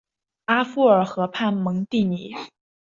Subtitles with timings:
[0.45, 2.33] 阿夫尔河畔蒙蒂尼。